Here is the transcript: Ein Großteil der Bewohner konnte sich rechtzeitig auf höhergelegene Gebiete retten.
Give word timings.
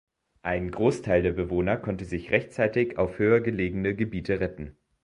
Ein 0.41 0.71
Großteil 0.71 1.21
der 1.21 1.33
Bewohner 1.33 1.77
konnte 1.77 2.05
sich 2.05 2.31
rechtzeitig 2.31 2.97
auf 2.97 3.19
höhergelegene 3.19 3.93
Gebiete 3.95 4.39
retten. 4.39 4.75